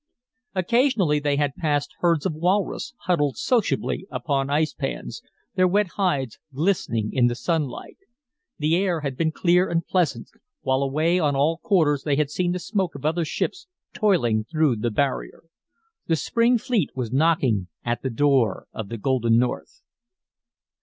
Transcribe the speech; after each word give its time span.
Occasionally 0.55 1.19
they 1.19 1.35
had 1.35 1.53
passed 1.53 1.93
herds 1.99 2.25
of 2.25 2.33
walrus 2.33 2.95
huddled 3.01 3.37
sociably 3.37 4.07
upon 4.09 4.49
ice 4.49 4.73
pans, 4.73 5.21
their 5.53 5.67
wet 5.67 5.89
hides 5.89 6.39
glistening 6.51 7.13
in 7.13 7.27
the 7.27 7.35
sunlight. 7.35 7.97
The 8.57 8.75
air 8.77 9.01
had 9.01 9.15
been 9.15 9.31
clear 9.31 9.69
and 9.69 9.85
pleasant, 9.85 10.31
while 10.61 10.81
away 10.81 11.19
on 11.19 11.35
all 11.35 11.59
quarters 11.59 12.01
they 12.01 12.15
had 12.15 12.31
seen 12.31 12.51
the 12.51 12.57
smoke 12.57 12.95
of 12.95 13.05
other 13.05 13.25
ships 13.25 13.67
toiling 13.93 14.43
through 14.45 14.77
the 14.77 14.89
barrier. 14.89 15.43
The 16.07 16.15
spring 16.15 16.57
fleet 16.57 16.89
was 16.95 17.11
knocking 17.13 17.67
at 17.85 18.01
the 18.01 18.09
door 18.09 18.65
of 18.73 18.89
the 18.89 18.97
Golden 18.97 19.37
North. 19.37 19.83